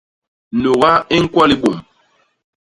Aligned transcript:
Nuga 0.61 0.91
i 1.15 1.17
ñkwo 1.23 1.41
libôm. 1.49 1.77